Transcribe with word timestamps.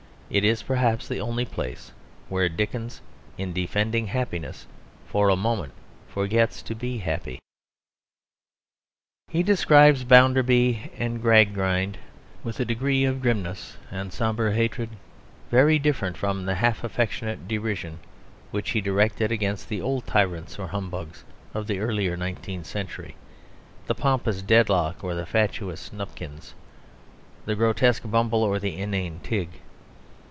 It 0.33 0.45
is 0.45 0.63
perhaps 0.63 1.09
the 1.09 1.19
only 1.19 1.43
place 1.43 1.91
where 2.29 2.47
Dickens, 2.47 3.01
in 3.37 3.51
defending 3.51 4.07
happiness, 4.07 4.65
for 5.05 5.27
a 5.27 5.35
moment 5.35 5.73
forgets 6.07 6.61
to 6.61 6.73
be 6.73 6.99
happy. 6.99 7.41
He 9.27 9.43
describes 9.43 10.05
Bounderby 10.05 10.91
and 10.97 11.21
Gradgrind 11.21 11.97
with 12.45 12.61
a 12.61 12.63
degree 12.63 13.03
of 13.03 13.21
grimness 13.21 13.75
and 13.91 14.13
sombre 14.13 14.53
hatred 14.55 14.91
very 15.49 15.77
different 15.77 16.15
from 16.15 16.45
the 16.45 16.55
half 16.55 16.85
affectionate 16.85 17.45
derision 17.45 17.99
which 18.51 18.69
he 18.69 18.79
directed 18.79 19.33
against 19.33 19.67
the 19.67 19.81
old 19.81 20.07
tyrants 20.07 20.57
or 20.57 20.67
humbugs 20.69 21.25
of 21.53 21.67
the 21.67 21.79
earlier 21.79 22.15
nineteenth 22.15 22.67
century 22.67 23.17
the 23.87 23.95
pompous 23.95 24.41
Dedlock 24.41 25.03
or 25.03 25.13
the 25.13 25.25
fatuous 25.25 25.91
Nupkins, 25.91 26.53
the 27.45 27.53
grotesque 27.55 28.03
Bumble 28.09 28.43
or 28.43 28.59
the 28.59 28.77
inane 28.77 29.19
Tigg. 29.23 29.59